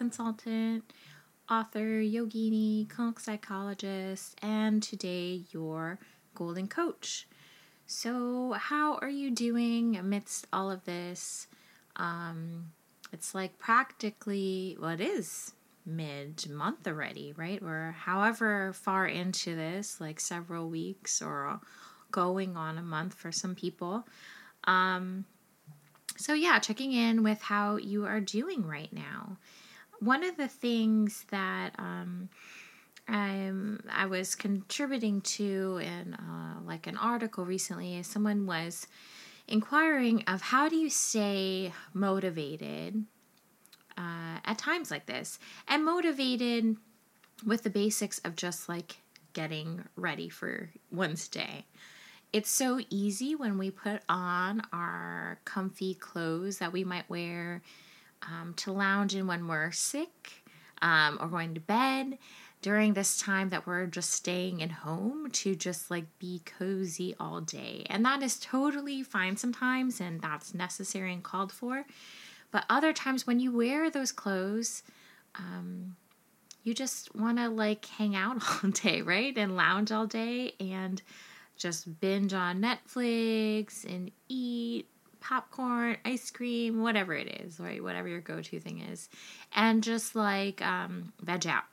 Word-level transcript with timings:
consultant, 0.00 0.82
author, 1.50 2.00
yogini, 2.00 2.88
clinical 2.88 3.20
psychologist, 3.20 4.34
and 4.40 4.82
today 4.82 5.42
your 5.50 5.98
golden 6.34 6.66
coach. 6.66 7.28
So, 7.86 8.52
how 8.52 8.94
are 9.02 9.10
you 9.10 9.30
doing 9.30 9.98
amidst 9.98 10.46
all 10.54 10.70
of 10.70 10.86
this? 10.86 11.48
Um, 11.96 12.70
it's 13.12 13.34
like 13.34 13.58
practically, 13.58 14.78
well, 14.80 14.92
it 14.92 15.02
is 15.02 15.52
mid 15.84 16.48
month 16.48 16.86
already, 16.86 17.34
right? 17.36 17.60
Or 17.62 17.94
however 17.98 18.72
far 18.72 19.06
into 19.06 19.54
this, 19.54 20.00
like 20.00 20.18
several 20.18 20.70
weeks 20.70 21.20
or 21.20 21.60
going 22.10 22.56
on 22.56 22.78
a 22.78 22.82
month 22.82 23.12
for 23.12 23.30
some 23.30 23.54
people. 23.54 24.06
Um, 24.64 25.26
so, 26.16 26.32
yeah, 26.32 26.58
checking 26.58 26.92
in 26.94 27.22
with 27.22 27.42
how 27.42 27.76
you 27.76 28.06
are 28.06 28.20
doing 28.20 28.66
right 28.66 28.92
now. 28.94 29.36
One 30.00 30.24
of 30.24 30.36
the 30.36 30.48
things 30.48 31.24
that 31.30 31.74
um, 31.78 32.30
I'm, 33.06 33.82
I 33.92 34.06
was 34.06 34.34
contributing 34.34 35.20
to 35.22 35.78
in 35.82 36.14
uh, 36.14 36.60
like 36.64 36.86
an 36.86 36.96
article 36.96 37.44
recently 37.44 37.96
is 37.96 38.06
someone 38.06 38.46
was 38.46 38.86
inquiring 39.46 40.22
of 40.26 40.40
how 40.40 40.68
do 40.68 40.76
you 40.76 40.88
stay 40.88 41.72
motivated 41.92 43.04
uh, 43.98 44.38
at 44.44 44.58
times 44.58 44.90
like 44.90 45.06
this 45.06 45.38
and 45.68 45.84
motivated 45.84 46.76
with 47.44 47.62
the 47.62 47.70
basics 47.70 48.18
of 48.20 48.36
just 48.36 48.68
like 48.68 48.96
getting 49.32 49.84
ready 49.96 50.28
for 50.28 50.70
one's 50.90 51.28
day. 51.28 51.66
It's 52.32 52.50
so 52.50 52.80
easy 52.90 53.34
when 53.34 53.58
we 53.58 53.70
put 53.70 54.02
on 54.08 54.62
our 54.72 55.40
comfy 55.44 55.94
clothes 55.94 56.58
that 56.58 56.72
we 56.72 56.84
might 56.84 57.10
wear 57.10 57.62
um, 58.22 58.54
to 58.58 58.72
lounge 58.72 59.14
in 59.14 59.26
when 59.26 59.48
we're 59.48 59.72
sick 59.72 60.44
um, 60.82 61.18
or 61.20 61.28
going 61.28 61.54
to 61.54 61.60
bed 61.60 62.18
during 62.62 62.92
this 62.92 63.18
time 63.18 63.48
that 63.48 63.66
we're 63.66 63.86
just 63.86 64.10
staying 64.10 64.62
at 64.62 64.70
home 64.70 65.30
to 65.30 65.54
just 65.54 65.90
like 65.90 66.04
be 66.18 66.42
cozy 66.44 67.14
all 67.18 67.40
day. 67.40 67.86
And 67.88 68.04
that 68.04 68.22
is 68.22 68.38
totally 68.38 69.02
fine 69.02 69.36
sometimes, 69.36 70.00
and 70.00 70.20
that's 70.20 70.52
necessary 70.54 71.12
and 71.12 71.22
called 71.22 71.52
for. 71.52 71.84
But 72.50 72.64
other 72.68 72.92
times 72.92 73.26
when 73.26 73.40
you 73.40 73.56
wear 73.56 73.90
those 73.90 74.12
clothes, 74.12 74.82
um, 75.36 75.96
you 76.62 76.74
just 76.74 77.14
want 77.14 77.38
to 77.38 77.48
like 77.48 77.86
hang 77.86 78.14
out 78.14 78.42
all 78.64 78.70
day, 78.70 79.00
right? 79.02 79.36
And 79.36 79.56
lounge 79.56 79.90
all 79.90 80.06
day 80.06 80.52
and 80.60 81.00
just 81.56 82.00
binge 82.00 82.32
on 82.32 82.60
Netflix 82.60 83.84
and 83.84 84.10
eat 84.28 84.86
popcorn, 85.20 85.96
ice 86.04 86.30
cream, 86.30 86.82
whatever 86.82 87.14
it 87.14 87.40
is, 87.42 87.60
right? 87.60 87.82
Whatever 87.82 88.08
your 88.08 88.20
go 88.20 88.40
to 88.40 88.60
thing 88.60 88.80
is. 88.80 89.08
And 89.54 89.82
just 89.82 90.14
like 90.14 90.62
um, 90.62 91.12
veg 91.20 91.46
out. 91.46 91.64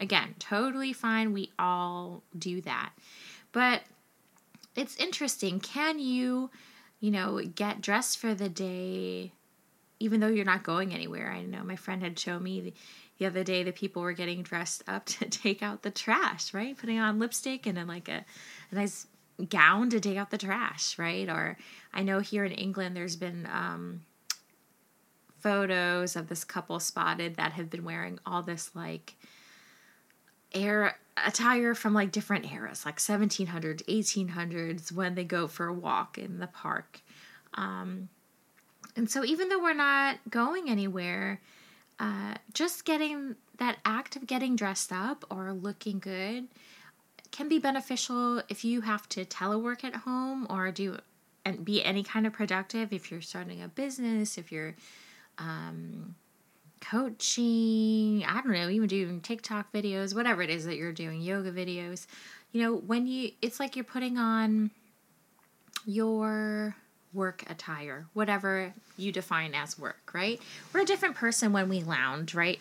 Again, 0.00 0.34
totally 0.38 0.92
fine. 0.92 1.32
We 1.32 1.50
all 1.58 2.22
do 2.38 2.60
that. 2.62 2.92
But 3.52 3.82
it's 4.76 4.96
interesting. 4.96 5.58
Can 5.60 5.98
you, 5.98 6.50
you 7.00 7.10
know, 7.10 7.40
get 7.42 7.80
dressed 7.80 8.18
for 8.18 8.34
the 8.34 8.48
day 8.48 9.32
even 10.00 10.20
though 10.20 10.28
you're 10.28 10.44
not 10.44 10.62
going 10.62 10.94
anywhere? 10.94 11.30
I 11.30 11.42
know 11.42 11.64
my 11.64 11.76
friend 11.76 12.02
had 12.02 12.18
shown 12.18 12.42
me 12.42 12.60
the, 12.60 12.74
the 13.18 13.26
other 13.26 13.42
day 13.42 13.64
that 13.64 13.74
people 13.74 14.02
were 14.02 14.12
getting 14.12 14.42
dressed 14.42 14.84
up 14.86 15.04
to 15.06 15.28
take 15.28 15.62
out 15.62 15.82
the 15.82 15.90
trash, 15.90 16.54
right? 16.54 16.76
Putting 16.76 16.98
on 16.98 17.18
lipstick 17.18 17.66
and 17.66 17.76
then 17.76 17.88
like 17.88 18.08
a, 18.08 18.24
a 18.70 18.74
nice 18.74 19.06
gown 19.48 19.90
to 19.90 20.00
take 20.00 20.16
out 20.16 20.30
the 20.30 20.38
trash, 20.38 20.98
right? 20.98 21.28
Or 21.28 21.56
I 21.98 22.02
know 22.04 22.20
here 22.20 22.44
in 22.44 22.52
England 22.52 22.96
there's 22.96 23.16
been 23.16 23.48
um, 23.52 24.02
photos 25.40 26.14
of 26.14 26.28
this 26.28 26.44
couple 26.44 26.78
spotted 26.78 27.34
that 27.34 27.54
have 27.54 27.70
been 27.70 27.82
wearing 27.82 28.20
all 28.24 28.40
this 28.40 28.70
like 28.72 29.16
air 30.54 30.96
attire 31.16 31.74
from 31.74 31.94
like 31.94 32.12
different 32.12 32.52
eras, 32.52 32.86
like 32.86 32.98
1700s, 32.98 33.82
1800s, 33.86 34.92
when 34.92 35.16
they 35.16 35.24
go 35.24 35.48
for 35.48 35.66
a 35.66 35.72
walk 35.72 36.18
in 36.18 36.38
the 36.38 36.46
park. 36.46 37.00
Um, 37.54 38.08
and 38.94 39.10
so, 39.10 39.24
even 39.24 39.48
though 39.48 39.60
we're 39.60 39.74
not 39.74 40.18
going 40.30 40.70
anywhere, 40.70 41.40
uh, 41.98 42.34
just 42.54 42.84
getting 42.84 43.34
that 43.56 43.78
act 43.84 44.14
of 44.14 44.28
getting 44.28 44.54
dressed 44.54 44.92
up 44.92 45.24
or 45.32 45.52
looking 45.52 45.98
good 45.98 46.46
can 47.32 47.48
be 47.48 47.58
beneficial 47.58 48.40
if 48.48 48.64
you 48.64 48.82
have 48.82 49.08
to 49.08 49.24
telework 49.24 49.82
at 49.82 49.96
home 49.96 50.46
or 50.48 50.70
do 50.70 50.96
and 51.48 51.64
be 51.64 51.84
any 51.84 52.02
kind 52.02 52.26
of 52.26 52.32
productive. 52.32 52.92
If 52.92 53.10
you're 53.10 53.20
starting 53.20 53.62
a 53.62 53.68
business, 53.68 54.38
if 54.38 54.52
you're 54.52 54.74
um, 55.38 56.14
coaching, 56.80 58.24
I 58.26 58.40
don't 58.42 58.52
know, 58.52 58.68
even 58.68 58.88
doing 58.88 59.20
TikTok 59.20 59.72
videos, 59.72 60.14
whatever 60.14 60.42
it 60.42 60.50
is 60.50 60.64
that 60.66 60.76
you're 60.76 60.92
doing, 60.92 61.20
yoga 61.20 61.52
videos. 61.52 62.06
You 62.52 62.62
know, 62.62 62.76
when 62.76 63.06
you, 63.06 63.32
it's 63.42 63.60
like 63.60 63.76
you're 63.76 63.84
putting 63.84 64.18
on 64.18 64.70
your 65.86 66.76
work 67.12 67.44
attire, 67.48 68.06
whatever 68.14 68.72
you 68.96 69.12
define 69.12 69.54
as 69.54 69.78
work, 69.78 70.10
right? 70.12 70.40
We're 70.72 70.80
a 70.80 70.84
different 70.84 71.16
person 71.16 71.52
when 71.52 71.68
we 71.68 71.82
lounge, 71.82 72.34
right? 72.34 72.60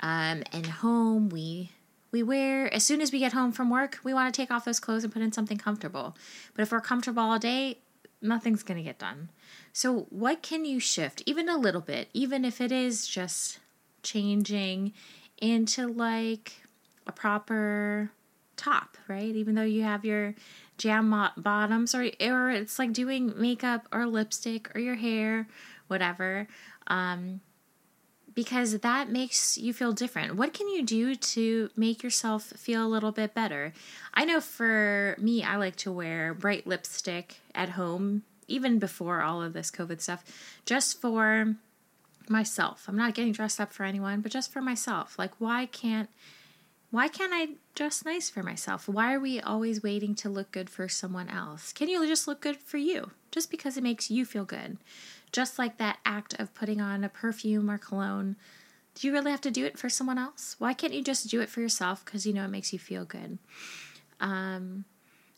Um, 0.00 0.42
and 0.52 0.66
home, 0.66 1.28
we 1.28 1.70
we 2.14 2.22
wear 2.22 2.72
as 2.72 2.84
soon 2.84 3.00
as 3.00 3.10
we 3.10 3.18
get 3.18 3.32
home 3.32 3.50
from 3.50 3.70
work, 3.70 3.98
we 4.04 4.14
want 4.14 4.32
to 4.32 4.40
take 4.40 4.52
off 4.52 4.64
those 4.64 4.78
clothes 4.78 5.02
and 5.02 5.12
put 5.12 5.20
in 5.20 5.32
something 5.32 5.58
comfortable. 5.58 6.16
But 6.54 6.62
if 6.62 6.70
we're 6.70 6.80
comfortable 6.80 7.24
all 7.24 7.40
day, 7.40 7.78
nothing's 8.24 8.62
going 8.62 8.78
to 8.78 8.82
get 8.82 8.98
done. 8.98 9.30
So, 9.72 10.06
what 10.10 10.42
can 10.42 10.64
you 10.64 10.80
shift, 10.80 11.22
even 11.26 11.48
a 11.48 11.58
little 11.58 11.80
bit, 11.80 12.08
even 12.12 12.44
if 12.44 12.60
it 12.60 12.72
is 12.72 13.06
just 13.06 13.60
changing 14.02 14.92
into 15.38 15.86
like 15.86 16.62
a 17.06 17.12
proper 17.12 18.10
top, 18.56 18.96
right? 19.08 19.34
Even 19.34 19.54
though 19.54 19.62
you 19.62 19.82
have 19.82 20.04
your 20.04 20.34
jam 20.78 21.10
bottoms, 21.36 21.94
or 21.94 22.10
or 22.20 22.50
it's 22.50 22.78
like 22.78 22.92
doing 22.92 23.32
makeup 23.36 23.88
or 23.92 24.06
lipstick 24.06 24.74
or 24.74 24.80
your 24.80 24.96
hair, 24.96 25.46
whatever. 25.88 26.46
Um, 26.86 27.40
because 28.34 28.78
that 28.78 29.10
makes 29.10 29.56
you 29.58 29.72
feel 29.72 29.92
different. 29.92 30.36
What 30.36 30.52
can 30.52 30.68
you 30.68 30.82
do 30.82 31.14
to 31.14 31.70
make 31.76 32.02
yourself 32.02 32.44
feel 32.44 32.84
a 32.84 32.88
little 32.88 33.12
bit 33.12 33.34
better? 33.34 33.72
I 34.12 34.24
know 34.24 34.40
for 34.40 35.16
me, 35.18 35.42
I 35.42 35.56
like 35.56 35.76
to 35.76 35.92
wear 35.92 36.34
bright 36.34 36.66
lipstick 36.66 37.36
at 37.54 37.70
home 37.70 38.22
even 38.46 38.78
before 38.78 39.22
all 39.22 39.42
of 39.42 39.52
this 39.52 39.70
COVID 39.70 40.00
stuff, 40.00 40.24
just 40.66 41.00
for 41.00 41.54
myself. 42.28 42.84
I'm 42.88 42.96
not 42.96 43.14
getting 43.14 43.32
dressed 43.32 43.60
up 43.60 43.72
for 43.72 43.84
anyone, 43.84 44.20
but 44.20 44.32
just 44.32 44.52
for 44.52 44.60
myself. 44.60 45.18
Like 45.18 45.32
why 45.38 45.66
can't 45.66 46.08
why 46.90 47.08
can't 47.08 47.32
I 47.34 47.48
dress 47.74 48.04
nice 48.04 48.30
for 48.30 48.44
myself? 48.44 48.88
Why 48.88 49.14
are 49.14 49.20
we 49.20 49.40
always 49.40 49.82
waiting 49.82 50.14
to 50.16 50.28
look 50.28 50.52
good 50.52 50.70
for 50.70 50.88
someone 50.88 51.28
else? 51.28 51.72
Can 51.72 51.88
you 51.88 52.06
just 52.06 52.28
look 52.28 52.40
good 52.40 52.56
for 52.56 52.76
you? 52.76 53.10
Just 53.32 53.50
because 53.50 53.76
it 53.76 53.82
makes 53.82 54.12
you 54.12 54.24
feel 54.24 54.44
good. 54.44 54.78
Just 55.34 55.58
like 55.58 55.78
that 55.78 55.98
act 56.06 56.38
of 56.38 56.54
putting 56.54 56.80
on 56.80 57.02
a 57.02 57.08
perfume 57.08 57.68
or 57.68 57.76
cologne. 57.76 58.36
Do 58.94 59.08
you 59.08 59.12
really 59.12 59.32
have 59.32 59.40
to 59.40 59.50
do 59.50 59.64
it 59.64 59.76
for 59.76 59.88
someone 59.88 60.16
else? 60.16 60.54
Why 60.60 60.74
can't 60.74 60.94
you 60.94 61.02
just 61.02 61.28
do 61.28 61.40
it 61.40 61.48
for 61.48 61.60
yourself 61.60 62.04
because 62.04 62.24
you 62.24 62.32
know 62.32 62.44
it 62.44 62.50
makes 62.52 62.72
you 62.72 62.78
feel 62.78 63.04
good? 63.04 63.38
Um, 64.20 64.84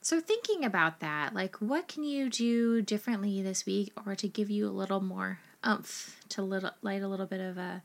so, 0.03 0.21
thinking 0.21 0.67
about 0.67 1.01
that, 1.01 1.33
like 1.33 1.57
what 1.57 1.89
can 1.89 2.05
you 2.05 2.29
do 2.29 2.83
differently 2.83 3.41
this 3.41 3.65
week 3.65 3.95
or 4.05 4.15
to 4.17 4.29
give 4.29 4.51
you 4.51 4.69
a 4.69 4.71
little 4.71 5.01
more 5.01 5.39
umph 5.65 6.21
to 6.29 6.43
little, 6.43 6.73
light 6.83 7.01
a 7.01 7.09
little 7.09 7.25
bit 7.25 7.41
of 7.41 7.57
a 7.57 7.83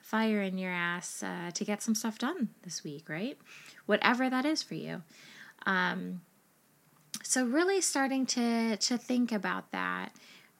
fire 0.00 0.40
in 0.40 0.58
your 0.58 0.70
ass 0.70 1.24
uh, 1.24 1.50
to 1.54 1.64
get 1.64 1.82
some 1.82 1.96
stuff 1.96 2.18
done 2.18 2.50
this 2.62 2.84
week, 2.84 3.08
right? 3.08 3.36
Whatever 3.86 4.30
that 4.30 4.44
is 4.44 4.62
for 4.62 4.76
you. 4.76 5.02
Um, 5.66 6.20
so, 7.24 7.44
really 7.44 7.80
starting 7.80 8.26
to, 8.26 8.76
to 8.76 8.96
think 8.96 9.32
about 9.32 9.72
that. 9.72 10.12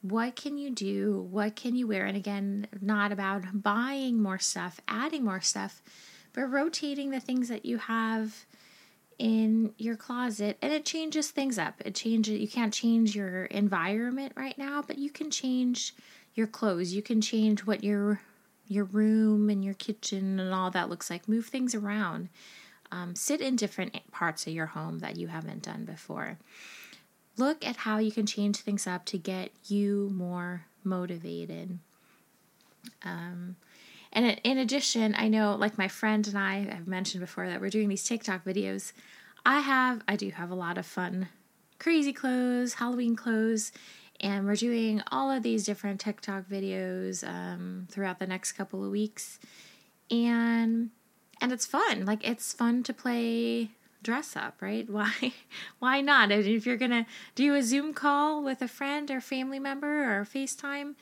What 0.02 0.36
can 0.36 0.56
you 0.58 0.70
do? 0.70 1.26
What 1.30 1.56
can 1.56 1.74
you 1.74 1.86
wear? 1.86 2.06
And 2.06 2.16
again, 2.16 2.66
not 2.80 3.12
about 3.12 3.62
buying 3.62 4.22
more 4.22 4.38
stuff, 4.38 4.80
adding 4.86 5.24
more 5.24 5.40
stuff, 5.40 5.82
but 6.32 6.42
rotating 6.42 7.10
the 7.10 7.20
things 7.20 7.48
that 7.48 7.64
you 7.64 7.78
have 7.78 8.46
in 9.18 9.72
your 9.78 9.96
closet 9.96 10.56
and 10.62 10.72
it 10.72 10.84
changes 10.84 11.30
things 11.30 11.58
up. 11.58 11.74
It 11.84 11.94
changes 11.94 12.38
you 12.38 12.48
can't 12.48 12.72
change 12.72 13.16
your 13.16 13.46
environment 13.46 14.32
right 14.36 14.56
now, 14.56 14.82
but 14.86 14.98
you 14.98 15.10
can 15.10 15.30
change 15.30 15.94
your 16.34 16.46
clothes. 16.46 16.92
You 16.94 17.02
can 17.02 17.20
change 17.20 17.66
what 17.66 17.82
your 17.82 18.20
your 18.68 18.84
room 18.84 19.48
and 19.50 19.64
your 19.64 19.74
kitchen 19.74 20.38
and 20.38 20.54
all 20.54 20.70
that 20.70 20.90
looks 20.90 21.10
like. 21.10 21.26
Move 21.28 21.46
things 21.46 21.74
around. 21.74 22.28
Um, 22.92 23.16
sit 23.16 23.40
in 23.40 23.56
different 23.56 23.98
parts 24.12 24.46
of 24.46 24.52
your 24.52 24.66
home 24.66 25.00
that 25.00 25.16
you 25.16 25.26
haven't 25.28 25.62
done 25.62 25.84
before. 25.84 26.38
Look 27.38 27.66
at 27.66 27.76
how 27.76 27.98
you 27.98 28.10
can 28.10 28.26
change 28.26 28.56
things 28.56 28.86
up 28.86 29.04
to 29.06 29.18
get 29.18 29.52
you 29.66 30.10
more 30.12 30.64
motivated. 30.84 31.78
Um, 33.04 33.56
and 34.12 34.40
in 34.42 34.58
addition, 34.58 35.14
I 35.16 35.28
know, 35.28 35.54
like 35.54 35.78
my 35.78 35.88
friend 35.88 36.26
and 36.26 36.36
I 36.36 36.64
have 36.64 36.88
mentioned 36.88 37.20
before, 37.20 37.46
that 37.46 37.60
we're 37.60 37.70
doing 37.70 37.88
these 37.88 38.04
TikTok 38.04 38.44
videos. 38.44 38.92
I 39.46 39.60
have, 39.60 40.02
I 40.08 40.16
do 40.16 40.30
have 40.30 40.50
a 40.50 40.54
lot 40.54 40.78
of 40.78 40.86
fun, 40.86 41.28
crazy 41.78 42.12
clothes, 42.12 42.74
Halloween 42.74 43.14
clothes, 43.14 43.70
and 44.20 44.44
we're 44.46 44.56
doing 44.56 45.02
all 45.12 45.30
of 45.30 45.42
these 45.42 45.64
different 45.64 46.00
TikTok 46.00 46.48
videos 46.48 47.26
um, 47.26 47.86
throughout 47.90 48.18
the 48.18 48.26
next 48.26 48.52
couple 48.52 48.84
of 48.84 48.90
weeks. 48.90 49.38
and 50.10 50.90
and 51.40 51.52
it's 51.52 51.66
fun. 51.66 52.04
Like 52.04 52.26
it's 52.26 52.52
fun 52.52 52.82
to 52.84 52.92
play 52.92 53.70
dress 54.02 54.36
up, 54.36 54.60
right? 54.60 54.88
Why 54.90 55.32
why 55.78 56.00
not? 56.00 56.30
If 56.30 56.66
you're 56.66 56.76
going 56.76 56.90
to 56.90 57.06
do 57.34 57.54
a 57.54 57.62
Zoom 57.62 57.92
call 57.92 58.42
with 58.42 58.62
a 58.62 58.68
friend 58.68 59.10
or 59.10 59.20
family 59.20 59.58
member 59.58 60.18
or 60.18 60.24
FaceTime, 60.24 60.94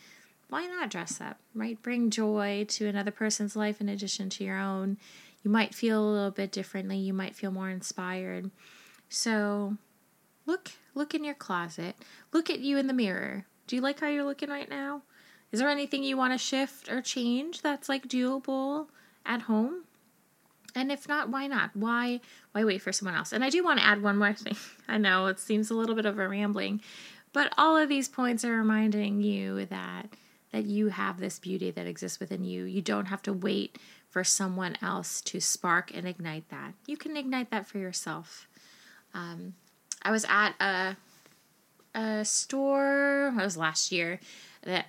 why 0.49 0.67
not 0.67 0.91
dress 0.91 1.21
up, 1.21 1.39
right? 1.55 1.81
Bring 1.83 2.11
joy 2.11 2.67
to 2.69 2.87
another 2.87 3.11
person's 3.11 3.57
life 3.57 3.81
in 3.81 3.89
addition 3.89 4.31
to 4.31 4.45
your 4.45 4.59
own. 4.59 4.97
You 5.43 5.51
might 5.51 5.75
feel 5.75 6.03
a 6.03 6.13
little 6.13 6.31
bit 6.31 6.53
differently. 6.53 6.97
You 6.97 7.13
might 7.13 7.35
feel 7.37 7.51
more 7.51 7.71
inspired. 7.71 8.51
So, 9.09 9.77
look 10.45 10.73
look 10.95 11.15
in 11.15 11.25
your 11.25 11.35
closet. 11.35 11.97
Look 12.33 12.51
at 12.51 12.61
you 12.61 12.79
in 12.79 12.87
the 12.87 12.93
mirror. 12.93 13.47
Do 13.67 13.77
you 13.77 13.83
like 13.83 14.01
how 14.01 14.09
you're 14.09 14.25
looking 14.25 14.51
right 14.51 14.69
now? 14.69 15.03
Is 15.53 15.61
there 15.61 15.69
anything 15.69 16.03
you 16.03 16.17
want 16.17 16.33
to 16.33 16.39
shift 16.39 16.91
or 16.91 17.01
change 17.01 17.63
that's 17.63 17.89
like 17.89 18.09
doable 18.09 18.89
at 19.25 19.43
home? 19.43 19.85
And 20.77 20.93
if 20.93 21.09
not, 21.09 21.31
why 21.31 21.47
not? 21.47 21.71
Why 21.75 22.21
why 22.53 22.65
wait 22.65 22.83
for 22.83 22.93
someone 22.93 23.17
else? 23.17 23.33
And 23.33 23.43
I 23.43 23.51
do 23.51 23.65
want 23.65 23.81
to 23.81 23.87
add 23.87 24.03
one 24.03 24.19
more 24.19 24.33
thing. 24.35 24.57
I 24.87 24.99
know 24.99 25.27
it 25.27 25.41
seems 25.41 25.71
a 25.71 25.75
little 25.75 25.97
bit 25.97 26.07
of 26.07 26.19
a 26.19 26.29
rambling, 26.29 26.83
but 27.33 27.53
all 27.59 27.77
of 27.77 27.89
these 27.89 28.09
points 28.09 28.45
are 28.45 28.57
reminding 28.57 29.23
you 29.23 29.65
that 29.67 30.11
that 30.53 30.67
you 30.67 30.89
have 30.89 31.19
this 31.19 31.39
beauty 31.39 31.71
that 31.73 31.87
exists 31.87 32.21
within 32.21 32.45
you. 32.45 32.65
You 32.65 32.81
don't 32.81 33.07
have 33.07 33.23
to 33.23 33.33
wait 33.33 33.79
for 34.09 34.23
someone 34.23 34.77
else 34.81 35.21
to 35.23 35.41
spark 35.41 35.91
and 35.93 36.07
ignite 36.07 36.49
that. 36.51 36.75
You 36.87 36.97
can 36.97 37.17
ignite 37.17 37.51
that 37.51 37.67
for 37.67 37.79
yourself. 37.79 38.47
Um, 39.13 39.55
I 40.03 40.11
was 40.11 40.25
at 40.29 40.53
a 40.61 40.97
a 41.95 42.25
store. 42.25 43.29
It 43.29 43.43
was 43.43 43.57
last 43.57 43.91
year, 43.91 44.21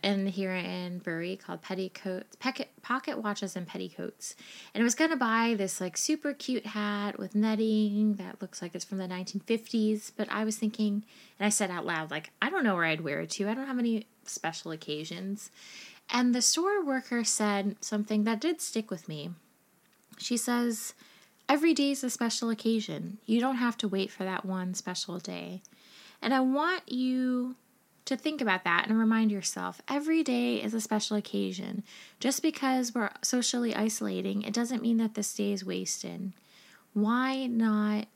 in 0.04 0.28
here 0.28 0.54
in 0.54 1.00
Bury 1.00 1.36
called 1.36 1.62
Petticoats, 1.62 2.36
Pocket, 2.38 2.70
Pocket 2.82 3.18
Watches 3.18 3.56
and 3.56 3.68
Petticoats. 3.68 4.36
And 4.74 4.82
I 4.82 4.84
was 4.84 4.96
going 4.96 5.12
to 5.12 5.18
buy 5.18 5.56
this 5.58 5.80
like 5.80 5.98
super 5.98 6.34
cute 6.34 6.66
hat 6.66 7.20
with 7.20 7.36
netting 7.36 8.16
that 8.16 8.42
looks 8.42 8.62
like 8.62 8.76
it's 8.76 8.86
from 8.86 8.98
the 8.98 9.08
1950s. 9.08 10.12
But 10.16 10.28
I 10.32 10.44
was 10.44 10.58
thinking, 10.58 11.04
and 11.40 11.46
I 11.46 11.50
said 11.50 11.72
out 11.72 11.86
loud, 11.86 12.12
like, 12.12 12.32
I 12.42 12.50
don't 12.50 12.64
know 12.64 12.76
where 12.76 12.86
I'd 12.86 13.02
wear 13.02 13.22
it 13.22 13.32
to. 13.32 13.50
I 13.50 13.54
don't 13.54 13.68
have 13.68 13.80
any 13.80 14.08
special 14.24 14.72
occasions. 14.72 15.52
And 16.10 16.34
the 16.34 16.42
store 16.42 16.84
worker 16.84 17.24
said 17.24 17.76
something 17.82 18.24
that 18.24 18.40
did 18.40 18.62
stick 18.62 18.90
with 18.90 19.08
me. 19.08 19.32
She 20.18 20.38
says, 20.38 20.94
Every 21.50 21.74
day 21.74 21.92
is 21.92 22.04
a 22.04 22.10
special 22.10 22.50
occasion. 22.50 23.20
You 23.26 23.40
don't 23.40 23.56
have 23.56 23.78
to 23.78 23.88
wait 23.88 24.12
for 24.12 24.26
that 24.26 24.46
one 24.46 24.74
special 24.74 25.18
day. 25.18 25.62
And 26.22 26.34
I 26.34 26.42
want 26.42 26.92
you 26.92 27.56
to 28.08 28.18
think 28.18 28.42
about 28.42 28.64
that 28.64 28.88
and 28.88 28.98
remind 28.98 29.32
yourself 29.32 29.82
every 29.88 30.24
day 30.24 30.56
is 30.56 30.74
a 30.74 30.82
special 30.82 31.18
occasion. 31.18 31.84
Just 32.20 32.42
because 32.42 32.96
we're 32.96 33.12
socially 33.22 33.76
isolating, 33.76 34.42
it 34.42 34.54
doesn't 34.54 34.82
mean 34.82 34.98
that 34.98 35.14
this 35.14 35.34
day 35.34 35.52
is 35.52 35.66
wasted. 35.66 36.32
Why 36.94 37.48
not 37.48 38.08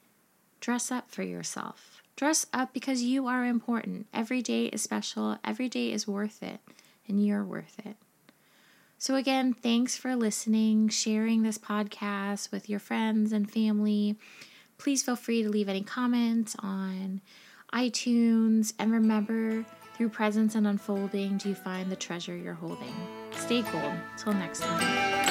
dress 0.59 0.91
up 0.91 1.11
for 1.11 1.23
yourself? 1.23 2.01
Dress 2.15 2.45
up 2.53 2.73
because 2.73 3.03
you 3.03 3.27
are 3.27 3.45
important. 3.45 4.07
Every 4.13 4.41
day 4.41 4.65
is 4.65 4.81
special, 4.81 5.37
every 5.43 5.69
day 5.69 5.91
is 5.91 6.07
worth 6.07 6.41
it, 6.41 6.59
and 7.07 7.25
you're 7.25 7.43
worth 7.43 7.79
it. 7.85 7.97
So, 8.97 9.15
again, 9.15 9.53
thanks 9.53 9.97
for 9.97 10.15
listening, 10.15 10.87
sharing 10.89 11.41
this 11.41 11.57
podcast 11.57 12.51
with 12.51 12.69
your 12.69 12.79
friends 12.79 13.31
and 13.31 13.49
family. 13.49 14.15
Please 14.77 15.03
feel 15.03 15.15
free 15.15 15.41
to 15.43 15.49
leave 15.49 15.67
any 15.67 15.81
comments 15.81 16.55
on 16.59 17.21
iTunes, 17.73 18.73
and 18.77 18.91
remember, 18.91 19.65
through 20.01 20.09
presence 20.09 20.55
and 20.55 20.65
unfolding 20.65 21.37
do 21.37 21.49
you 21.49 21.53
find 21.53 21.91
the 21.91 21.95
treasure 21.95 22.35
you're 22.35 22.55
holding. 22.55 22.95
Stay 23.35 23.61
gold. 23.61 23.93
Till 24.17 24.33
next 24.33 24.61
time. 24.61 25.30